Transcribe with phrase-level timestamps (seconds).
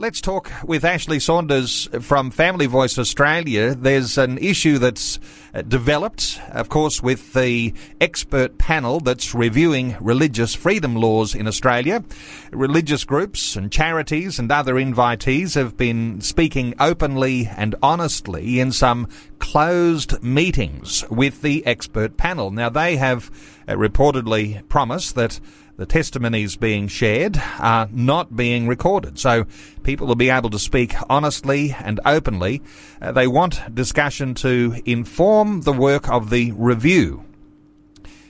[0.00, 3.74] Let's talk with Ashley Saunders from Family Voice Australia.
[3.74, 5.18] There's an issue that's
[5.52, 12.02] uh, developed, of course, with the expert panel that's reviewing religious freedom laws in Australia.
[12.50, 19.06] Religious groups and charities and other invitees have been speaking openly and honestly in some
[19.38, 22.50] closed meetings with the expert panel.
[22.50, 23.30] Now, they have
[23.68, 25.40] uh, reportedly promised that
[25.80, 29.18] the testimonies being shared are not being recorded.
[29.18, 29.46] So
[29.82, 32.60] people will be able to speak honestly and openly.
[33.00, 37.24] Uh, they want discussion to inform the work of the review.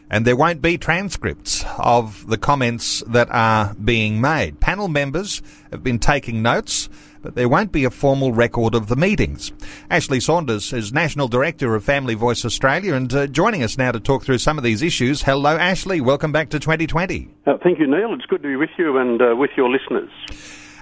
[0.08, 4.60] And there won't be transcripts of the comments that are being made.
[4.60, 6.88] Panel members have been taking notes
[7.22, 9.52] but there won't be a formal record of the meetings.
[9.90, 14.00] Ashley Saunders is National Director of Family Voice Australia and uh, joining us now to
[14.00, 15.22] talk through some of these issues.
[15.22, 16.00] Hello, Ashley.
[16.00, 17.28] Welcome back to 2020.
[17.46, 18.14] Uh, thank you, Neil.
[18.14, 20.10] It's good to be with you and uh, with your listeners.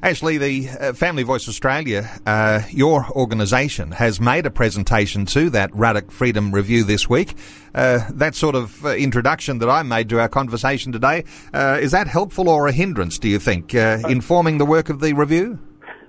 [0.00, 5.74] Ashley, the uh, Family Voice Australia, uh, your organisation has made a presentation to that
[5.74, 7.34] Ruddock Freedom Review this week.
[7.74, 11.90] Uh, that sort of uh, introduction that I made to our conversation today, uh, is
[11.90, 15.58] that helpful or a hindrance, do you think, uh, informing the work of the review?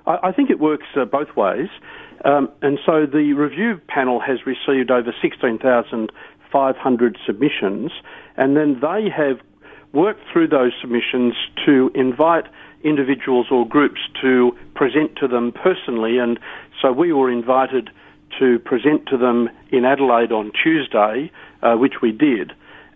[0.10, 1.70] I, I think it works uh, both ways.
[2.26, 7.92] Um, and so the review panel has received over 16,500 submissions,
[8.36, 9.40] and then they have
[9.94, 11.34] worked through those submissions
[11.66, 12.46] to invite
[12.84, 16.18] individuals or groups to present to them personally.
[16.18, 16.40] And
[16.82, 17.90] so we were invited
[18.38, 21.32] to present to them in Adelaide on Tuesday,
[21.62, 22.54] uh, which we did.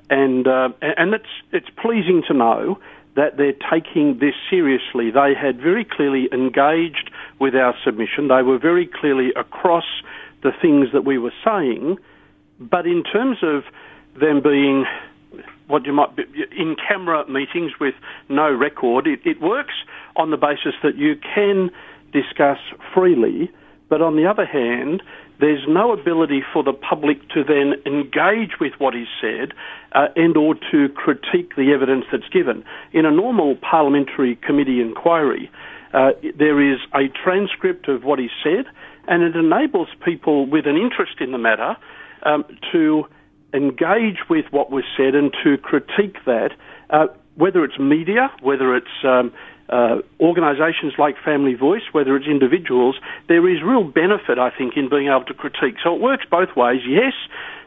[0.09, 2.79] And uh, and it's it's pleasing to know
[3.15, 5.11] that they're taking this seriously.
[5.11, 8.27] They had very clearly engaged with our submission.
[8.27, 9.85] They were very clearly across
[10.41, 11.97] the things that we were saying.
[12.59, 13.63] But in terms of
[14.19, 14.85] them being
[15.67, 16.23] what you might be
[16.57, 17.95] in camera meetings with
[18.29, 19.73] no record, it, it works
[20.15, 21.69] on the basis that you can
[22.11, 22.59] discuss
[22.93, 23.51] freely.
[23.89, 25.01] But on the other hand,
[25.43, 29.53] there's no ability for the public to then engage with what is said
[29.91, 32.63] uh, and or to critique the evidence that's given.
[32.93, 35.51] In a normal parliamentary committee inquiry,
[35.93, 38.65] uh, there is a transcript of what is said,
[39.07, 41.75] and it enables people with an interest in the matter
[42.23, 43.03] um, to
[43.53, 46.51] engage with what was said and to critique that,
[46.89, 49.31] uh, whether it's media, whether it's um,
[49.69, 52.95] uh, organisations like Family Voice, whether it's individuals,
[53.27, 55.75] there is real benefit, I think, in being able to critique.
[55.83, 56.81] So it works both ways.
[56.87, 57.13] Yes,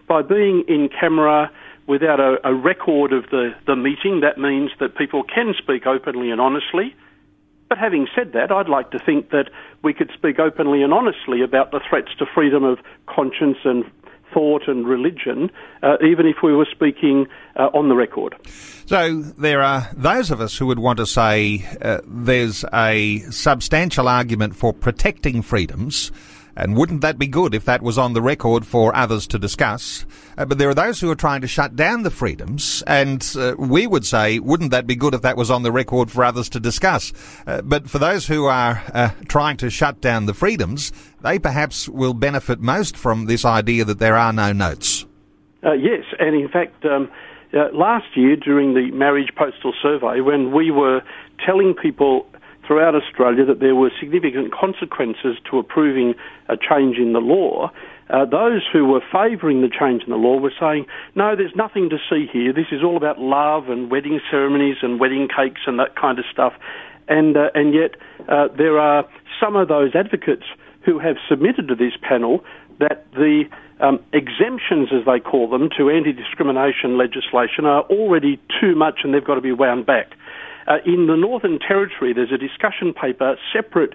[0.06, 1.50] by being in camera
[1.86, 6.30] without a, a record of the, the meeting, that means that people can speak openly
[6.30, 6.94] and honestly.
[7.68, 9.50] But having said that, I'd like to think that
[9.82, 13.84] we could speak openly and honestly about the threats to freedom of conscience and
[14.36, 15.50] thought and religion,
[15.82, 17.26] uh, even if we were speaking
[17.58, 18.36] uh, on the record.
[18.84, 24.08] So there are those of us who would want to say uh, there's a substantial
[24.08, 26.12] argument for protecting freedoms.
[26.56, 30.06] And wouldn't that be good if that was on the record for others to discuss?
[30.38, 33.54] Uh, but there are those who are trying to shut down the freedoms, and uh,
[33.58, 36.48] we would say, wouldn't that be good if that was on the record for others
[36.48, 37.12] to discuss?
[37.46, 41.88] Uh, but for those who are uh, trying to shut down the freedoms, they perhaps
[41.88, 45.04] will benefit most from this idea that there are no notes.
[45.62, 47.10] Uh, yes, and in fact, um,
[47.52, 51.02] uh, last year during the marriage postal survey, when we were
[51.44, 52.26] telling people
[52.66, 56.14] throughout Australia that there were significant consequences to approving
[56.48, 57.70] a change in the law,
[58.08, 61.90] uh, those who were favouring the change in the law were saying, no, there's nothing
[61.90, 62.52] to see here.
[62.52, 66.24] This is all about love and wedding ceremonies and wedding cakes and that kind of
[66.30, 66.52] stuff.
[67.08, 67.96] And, uh, and yet
[68.28, 69.08] uh, there are
[69.40, 70.44] some of those advocates
[70.84, 72.44] who have submitted to this panel
[72.78, 73.44] that the
[73.80, 79.12] um, exemptions, as they call them, to anti discrimination legislation are already too much and
[79.12, 80.12] they've got to be wound back.
[80.66, 83.94] Uh, in the Northern Territory, there's a discussion paper separate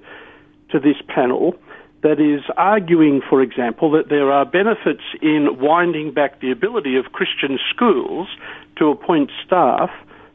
[0.72, 1.56] to this panel
[2.02, 7.12] that is arguing, for example, that there are benefits in winding back the ability of
[7.12, 8.28] Christian schools
[8.78, 9.90] to appoint staff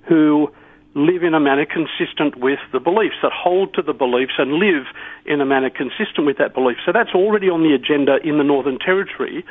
[0.09, 0.49] who
[0.95, 4.85] live in a manner consistent with the beliefs, that hold to the beliefs and live
[5.27, 6.79] in a manner consistent with that belief.
[6.87, 9.45] So that's already on the agenda in the Northern Territory,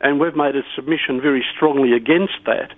[0.00, 2.72] and we've made a submission very strongly against that.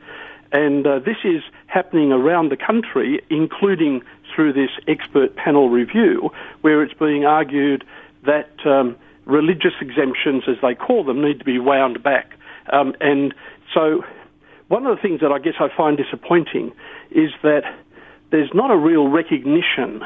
[0.53, 4.03] And uh, this is happening around the country, including
[4.35, 7.85] through this expert panel review where it's being argued
[8.25, 12.33] that um, religious exemptions, as they call them, need to be wound back.
[12.73, 13.35] Um, and
[13.75, 14.05] so,
[14.69, 16.73] one of the things that I guess I find disappointing
[17.11, 17.63] is that
[18.31, 20.03] there's not a real recognition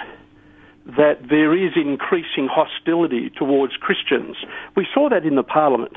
[0.86, 4.36] that there is increasing hostility towards Christians.
[4.76, 5.96] We saw that in the Parliament.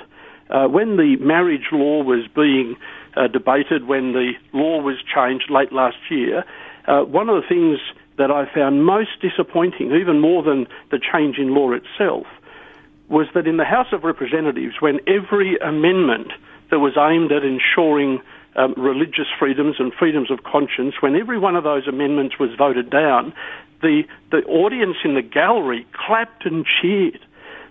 [0.50, 2.76] Uh, when the marriage law was being
[3.16, 6.44] uh, debated, when the law was changed late last year,
[6.88, 7.80] uh, one of the things
[8.18, 12.28] that I found most disappointing, even more than the change in law itself,
[13.08, 16.32] was that in the House of Representatives, when every amendment
[16.70, 18.22] that was aimed at ensuring
[18.56, 22.90] um, religious freedoms and freedoms of conscience, when every one of those amendments was voted
[22.90, 23.34] down,
[23.82, 27.20] the, the audience in the gallery clapped and cheered.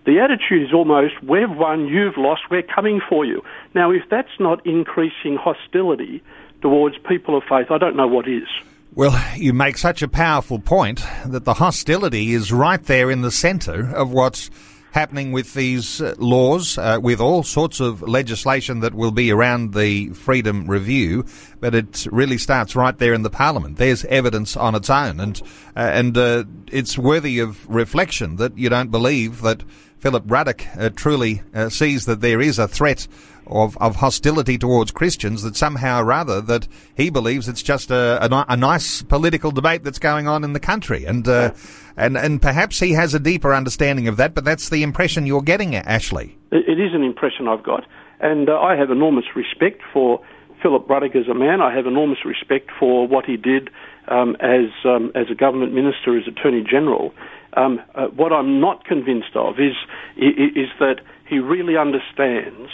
[0.04, 3.42] The attitude is almost, we've won, you've lost, we're coming for you.
[3.74, 6.22] Now, if that's not increasing hostility
[6.62, 8.48] towards people of faith, I don't know what is.
[8.94, 13.30] Well, you make such a powerful point that the hostility is right there in the
[13.30, 14.50] centre of what's
[14.92, 19.74] happening with these uh, laws, uh, with all sorts of legislation that will be around
[19.74, 21.24] the Freedom Review,
[21.60, 23.76] but it really starts right there in the Parliament.
[23.76, 25.40] There's evidence on its own, and
[25.76, 29.62] uh, and uh, it's worthy of reflection that you don't believe that
[29.98, 33.08] Philip Ruddock uh, truly uh, sees that there is a threat
[33.46, 38.18] of, of hostility towards Christians that somehow or other that he believes it's just a,
[38.24, 41.04] a, a nice political debate that's going on in the country.
[41.04, 41.52] And, uh,
[41.96, 45.42] and, and perhaps he has a deeper understanding of that, but that's the impression you're
[45.42, 46.36] getting, Ashley.
[46.52, 47.84] It is an impression I've got.
[48.20, 50.20] And uh, I have enormous respect for
[50.62, 51.60] Philip Ruddock as a man.
[51.60, 53.70] I have enormous respect for what he did
[54.08, 57.12] um, as, um, as a government minister, as Attorney General.
[57.54, 59.74] Um, uh, what I'm not convinced of is,
[60.16, 60.96] is that
[61.28, 62.70] he really understands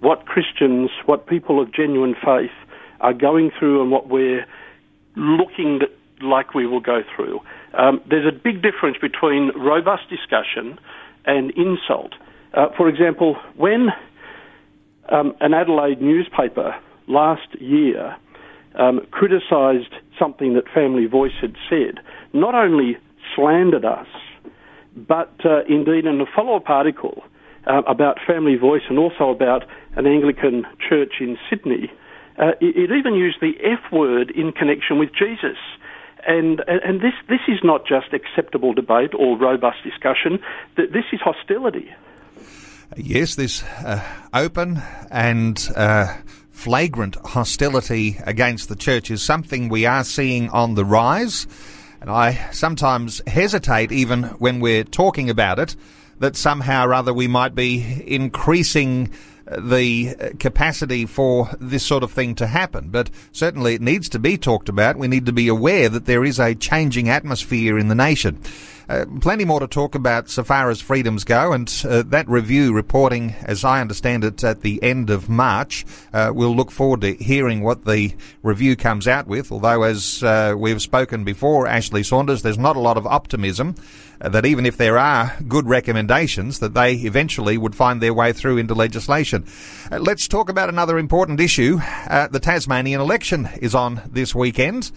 [0.00, 2.50] what Christians, what people of genuine faith
[3.00, 4.46] are going through and what we're
[5.16, 5.80] looking
[6.22, 7.40] like we will go through.
[7.74, 10.78] Um, there's a big difference between robust discussion
[11.26, 12.14] and insult.
[12.54, 13.88] Uh, for example, when
[15.10, 16.74] um, an Adelaide newspaper
[17.06, 18.16] last year
[18.78, 22.00] um, criticised something that Family Voice had said,
[22.32, 22.96] not only
[23.36, 24.08] slandered us,
[24.96, 27.22] but uh, indeed in a follow-up article
[27.66, 31.92] uh, about Family Voice and also about an Anglican church in Sydney,
[32.38, 35.58] uh, it, it, even used the F word in connection with Jesus.
[36.26, 40.40] And, and this, this is not just acceptable debate or robust discussion,
[40.76, 41.88] this is hostility.
[42.96, 44.02] Yes, this uh,
[44.32, 46.16] open and uh,
[46.50, 51.46] flagrant hostility against the church is something we are seeing on the rise.
[52.00, 55.76] And I sometimes hesitate, even when we're talking about it,
[56.18, 59.10] that somehow or other we might be increasing
[59.48, 62.88] uh, the uh, capacity for this sort of thing to happen.
[62.88, 64.96] But certainly it needs to be talked about.
[64.96, 68.40] We need to be aware that there is a changing atmosphere in the nation.
[68.88, 72.72] Uh, plenty more to talk about so far as freedoms go, and uh, that review
[72.72, 75.84] reporting, as I understand it, at the end of March.
[76.12, 79.50] Uh, we'll look forward to hearing what the review comes out with.
[79.50, 83.74] Although, as uh, we've spoken before, Ashley Saunders, there's not a lot of optimism
[84.20, 88.32] uh, that even if there are good recommendations, that they eventually would find their way
[88.32, 89.46] through into legislation.
[89.90, 91.78] Let's talk about another important issue.
[92.30, 94.92] the Tasmanian election is on this weekend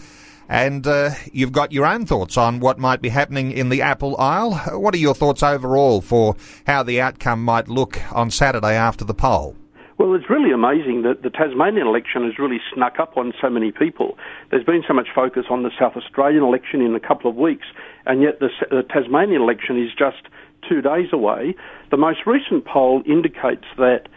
[0.50, 4.18] and uh, you've got your own thoughts on what might be happening in the Apple
[4.18, 4.56] Isle.
[4.80, 9.14] What are your thoughts overall for how the outcome might look on Saturday after the
[9.14, 9.56] poll?
[10.00, 13.72] Well, it's really amazing that the Tasmanian election has really snuck up on so many
[13.72, 14.18] people.
[14.50, 17.68] There's been so much focus on the South Australian election in a couple of weeks,
[18.06, 20.30] and yet the, the Tasmanian election is just
[20.68, 21.54] two days away.
[21.92, 24.08] The most recent poll indicates that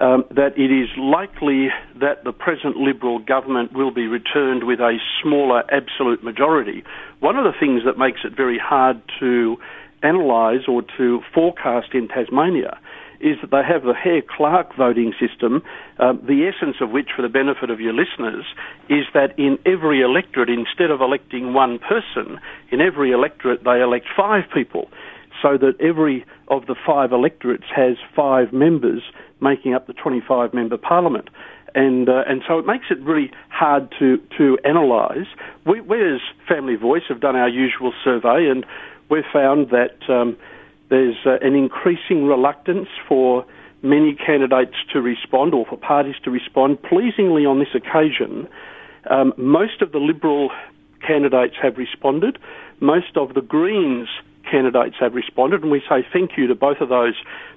[0.00, 1.68] um, that it is likely
[2.00, 6.84] that the present Liberal government will be returned with a smaller absolute majority.
[7.20, 9.56] One of the things that makes it very hard to
[10.02, 12.78] analyse or to forecast in Tasmania
[13.20, 15.62] is that they have the Hare-Clark voting system,
[15.98, 18.44] um, the essence of which, for the benefit of your listeners,
[18.90, 22.38] is that in every electorate, instead of electing one person,
[22.70, 24.88] in every electorate they elect five people,
[25.40, 29.02] so that every of the five electorates has five members
[29.40, 31.28] making up the 25 member parliament.
[31.74, 35.26] And, uh, and so it makes it really hard to, to analyse.
[35.66, 38.64] We, we, as Family Voice, have done our usual survey and
[39.10, 40.36] we've found that um,
[40.88, 43.44] there's uh, an increasing reluctance for
[43.82, 46.82] many candidates to respond or for parties to respond.
[46.82, 48.48] Pleasingly, on this occasion,
[49.10, 50.50] um, most of the Liberal
[51.06, 52.38] candidates have responded.
[52.80, 54.08] Most of the Greens
[54.50, 57.14] candidates have responded, and we say thank you to both of those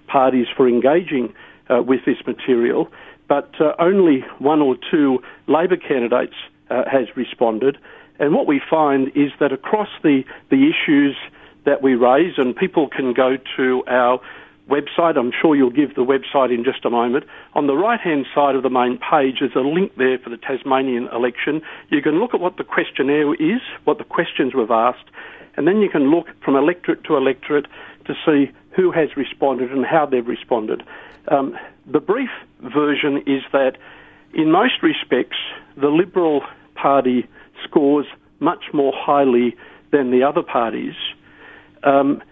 [0.07, 1.33] parties for engaging
[1.69, 2.89] uh, with this material,
[3.27, 6.33] but uh, only one or two Labor candidates
[6.69, 7.77] uh, has responded,
[8.19, 11.15] And what we find is that across the, the issues
[11.65, 14.19] that we raise, and people can go to our
[14.69, 15.17] website.
[15.17, 17.25] I'm sure you'll give the website in just a moment.
[17.53, 20.37] On the right hand side of the main page, there's a link there for the
[20.37, 21.61] Tasmanian election.
[21.89, 25.09] You can look at what the questionnaire is, what the questions we've asked,
[25.59, 27.65] and then you can look from electorate to electorate
[28.05, 30.81] to see who has responded and how they've responded.
[31.27, 31.53] Um,
[31.85, 32.29] the brief
[32.61, 33.73] version is that
[34.33, 35.35] in most respects,
[35.75, 36.43] the Liberal
[36.75, 37.27] Party
[37.65, 38.05] scores
[38.39, 39.53] much more highly
[39.91, 40.93] than the other parties.
[41.83, 42.23] Um,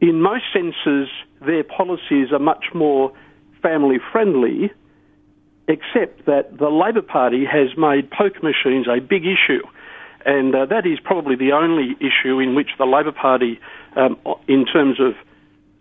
[0.00, 1.08] in most senses,
[1.44, 3.12] their policies are much more
[3.62, 4.70] family friendly,
[5.66, 9.66] except that the Labor Party has made poker machines a big issue.
[10.24, 13.60] And uh, that is probably the only issue in which the Labor Party,
[13.96, 14.16] um,
[14.48, 15.14] in terms of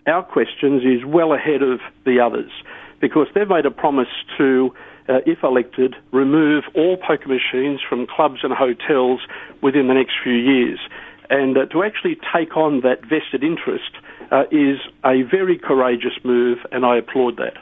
[0.05, 2.51] our questions, is well ahead of the others.
[2.99, 4.07] Because they've made a promise
[4.37, 4.73] to,
[5.07, 9.21] uh, if elected, remove all poker machines from clubs and hotels
[9.61, 10.79] within the next few years.
[11.29, 13.91] And uh, to actually take on that vested interest
[14.31, 17.57] uh, is a very courageous move, and I applaud that.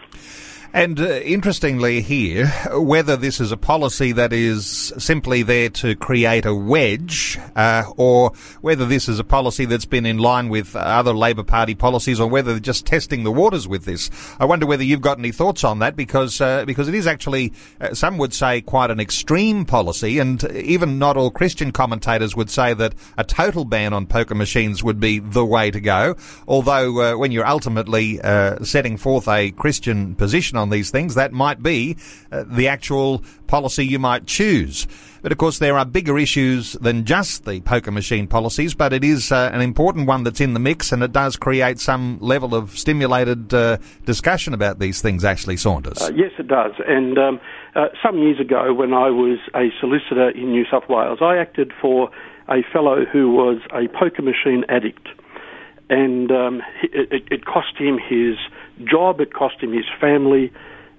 [0.73, 6.45] And uh, interestingly, here, whether this is a policy that is simply there to create
[6.45, 11.11] a wedge, uh, or whether this is a policy that's been in line with other
[11.11, 14.09] Labor Party policies, or whether they're just testing the waters with this,
[14.39, 17.51] I wonder whether you've got any thoughts on that, because uh, because it is actually,
[17.81, 22.49] uh, some would say, quite an extreme policy, and even not all Christian commentators would
[22.49, 26.15] say that a total ban on poker machines would be the way to go.
[26.47, 31.33] Although, uh, when you're ultimately uh, setting forth a Christian position on these things, that
[31.33, 31.97] might be
[32.31, 34.87] uh, the actual policy you might choose.
[35.21, 39.03] But of course, there are bigger issues than just the poker machine policies, but it
[39.03, 42.55] is uh, an important one that's in the mix and it does create some level
[42.55, 46.01] of stimulated uh, discussion about these things, Ashley Saunders.
[46.01, 46.71] Uh, yes, it does.
[46.87, 47.39] And um,
[47.75, 51.71] uh, some years ago, when I was a solicitor in New South Wales, I acted
[51.79, 52.09] for
[52.49, 55.07] a fellow who was a poker machine addict.
[55.89, 58.37] And um, it, it cost him his
[58.85, 60.51] job, it cost him his family.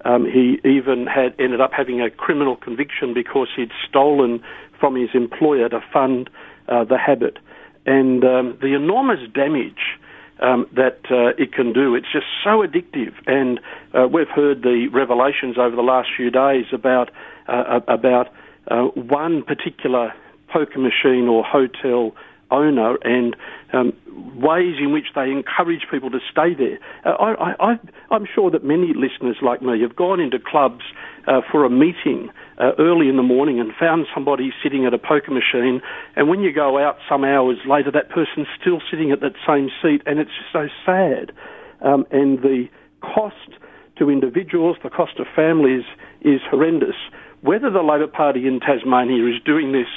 [0.05, 4.43] Um, he even had ended up having a criminal conviction because he'd stolen
[4.81, 6.29] from his employer to fund
[6.69, 7.39] uh, the habit.
[7.87, 9.99] And um, the enormous damage
[10.41, 13.15] um, that uh, it can do, it's just so addictive.
[13.27, 13.61] And
[13.95, 17.11] uh, we've heard the revelations over the last few days about
[17.49, 18.33] uh, about
[18.69, 20.13] uh, one particular
[20.49, 22.15] poker machine or hotel
[22.51, 23.35] owner and
[23.73, 23.93] um,
[24.43, 26.79] ways in which they encourage people to stay there.
[27.05, 27.79] Uh, I,
[28.11, 30.83] am sure that many listeners like me have gone into clubs
[31.27, 34.99] uh, for a meeting uh, early in the morning and found somebody sitting at a
[34.99, 35.81] poker machine,
[36.17, 39.71] and when you go out some hours later, that person's still sitting at that same
[39.81, 41.33] seat, and it's so sad.
[41.81, 42.67] Um, and the
[43.01, 43.59] cost
[43.99, 45.85] to individuals, the cost of families
[46.21, 46.97] is horrendous.
[47.41, 49.91] Whether the Labor Party in Tasmania is doing this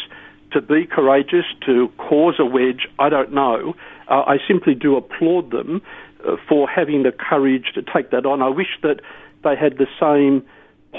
[0.55, 3.75] to be courageous, to cause a wedge, I don't know.
[4.07, 5.81] Uh, I simply do applaud them
[6.25, 8.41] uh, for having the courage to take that on.
[8.41, 9.01] I wish that
[9.43, 10.45] they had the same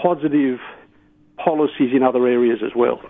[0.01, 0.61] positive
[1.43, 3.01] policies in other areas as well.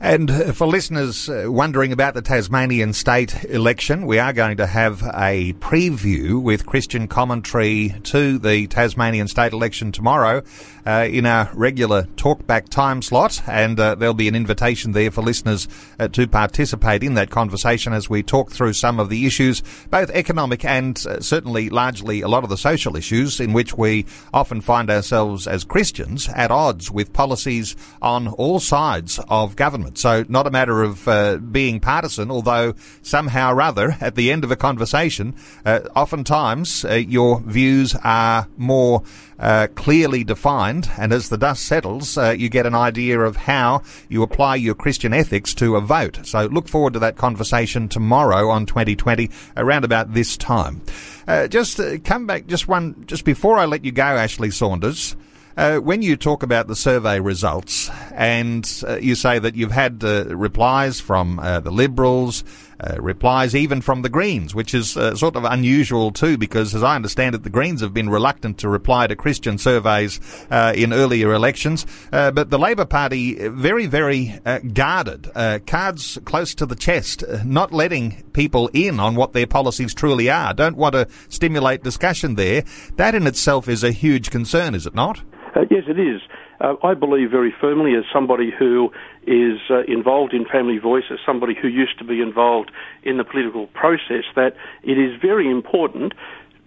[0.00, 5.02] And for listeners uh, wondering about the Tasmanian state election, we are going to have
[5.02, 10.42] a preview with Christian commentary to the Tasmanian state election tomorrow
[10.86, 13.40] uh, in our regular talkback time slot.
[13.46, 15.66] And uh, there'll be an invitation there for listeners
[15.98, 20.10] uh, to participate in that conversation as we talk through some of the issues, both
[20.10, 24.60] economic and uh, certainly largely a lot of the social issues in which we often
[24.60, 29.98] find ourselves as Christians at odds with policies on all sides of government government.
[29.98, 34.44] So not a matter of uh, being partisan, although somehow or other, at the end
[34.44, 39.02] of a conversation, uh, oftentimes uh, your views are more
[39.38, 43.82] uh, clearly defined, and as the dust settles, uh, you get an idea of how
[44.08, 46.20] you apply your Christian ethics to a vote.
[46.24, 50.80] So look forward to that conversation tomorrow on 2020 around about this time.
[51.28, 55.16] Uh, just come back, just one, just before I let you go, Ashley Saunders.
[55.56, 60.04] Uh, when you talk about the survey results and uh, you say that you've had
[60.04, 62.44] uh, replies from uh, the Liberals,
[62.80, 66.82] uh, replies even from the Greens, which is uh, sort of unusual too, because as
[66.82, 71.32] I understand it, the Greens have been reluctant to reply to Christian surveys in earlier
[71.32, 71.86] elections.
[72.10, 74.38] but the Labor Party, very, very
[74.72, 75.30] guarded,
[75.66, 80.52] cards close to the chest, not letting people in on what their policies truly are.
[80.54, 82.64] Don't want to stimulate discussion there.
[82.96, 85.22] That in itself is a huge concern, is it not?
[85.54, 86.20] Uh, yes, it is.
[86.60, 88.90] Uh, I believe very firmly, as somebody who
[89.26, 92.70] is uh, involved in Family Voice, as somebody who used to be involved
[93.02, 96.12] in the political process, that it is very important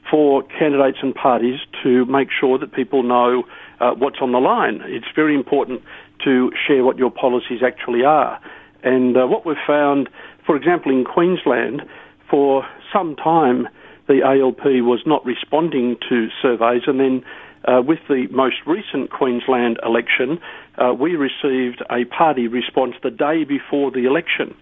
[0.10, 3.44] for candidates and parties to make sure that people know
[3.80, 4.82] uh, what's on the line.
[4.86, 5.82] It's very important
[6.24, 8.40] to share what your policies actually are.
[8.84, 10.10] And uh, what we've found,
[10.46, 11.84] for example, in Queensland,
[12.30, 13.68] for some time
[14.08, 17.24] the ALP was not responding to surveys, and then
[17.66, 20.40] uh, with the most recent Queensland election,
[20.78, 24.56] uh, we received a party response the day before the election.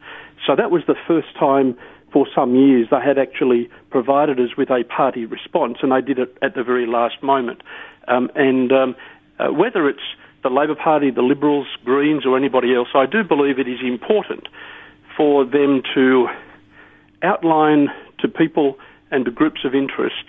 [0.46, 1.78] So that was the first time
[2.12, 6.20] for some years they had actually provided us with a party response, and they did
[6.20, 7.62] it at the very last moment.
[8.08, 8.96] Um, and um,
[9.40, 10.00] uh, whether it's
[10.44, 14.48] the Labor Party, the Liberals, Greens, or anybody else, I do believe it is important
[15.16, 16.28] for them to
[17.22, 17.88] outline
[18.20, 18.78] to people
[19.12, 20.26] and to groups of interest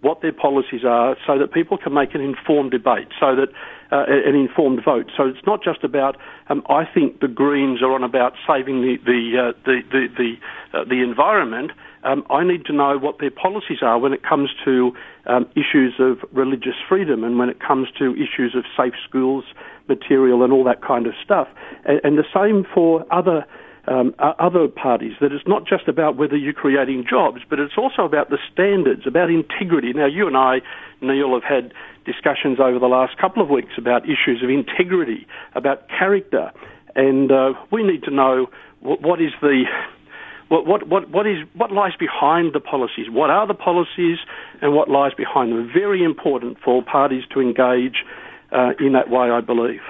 [0.00, 3.48] what their policies are so that people can make an informed debate, so that
[3.90, 5.10] uh, an informed vote.
[5.16, 6.16] So it's not just about
[6.48, 10.78] um, I think the Greens are on about saving the the uh, the the the,
[10.78, 11.72] uh, the environment.
[12.04, 14.92] Um, I need to know what their policies are when it comes to
[15.26, 19.44] um, issues of religious freedom and when it comes to issues of safe schools
[19.88, 21.48] material and all that kind of stuff.
[21.84, 23.44] And, and the same for other
[23.88, 28.02] um, other parties, that it's not just about whether you're creating jobs, but it's also
[28.02, 29.92] about the standards, about integrity.
[29.94, 30.60] Now, you and I,
[31.00, 31.72] Neil, have had
[32.04, 36.52] discussions over the last couple of weeks about issues of integrity, about character,
[36.94, 38.46] and uh, we need to know
[38.80, 39.64] what, what is the
[40.48, 43.10] what, what, what, what, is, what lies behind the policies?
[43.10, 44.16] What are the policies
[44.62, 45.70] and what lies behind them?
[45.72, 48.04] Very important for parties to engage
[48.50, 49.82] uh, in that way, I believe.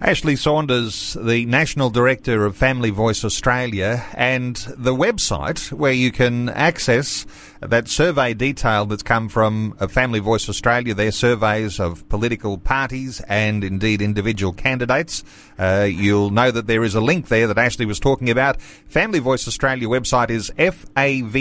[0.00, 6.50] Ashley Saunders, the National Director of Family Voice Australia, and the website where you can
[6.50, 7.26] access
[7.60, 13.64] that survey detail that's come from Family Voice Australia, their surveys of political parties and
[13.64, 15.24] indeed individual candidates.
[15.58, 18.60] Uh, you'll know that there is a link there that Ashley was talking about.
[18.60, 21.34] Family Voice Australia website is fava.org.au.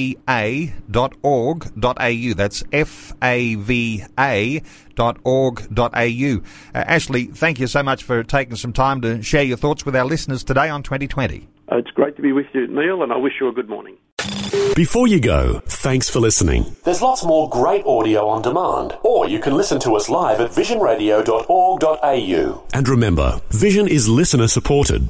[2.33, 4.11] That's fava.org.au.
[5.93, 6.41] Uh,
[6.73, 10.05] Ashley, thank you so much for taking some time to share your thoughts with our
[10.05, 11.47] listeners today on 2020.
[11.71, 13.97] Uh, it's great to be with you, Neil, and I wish you a good morning.
[14.75, 16.75] Before you go, thanks for listening.
[16.83, 20.51] There's lots more great audio on demand, or you can listen to us live at
[20.51, 22.63] visionradio.org.au.
[22.73, 25.09] And remember, Vision is listener supported.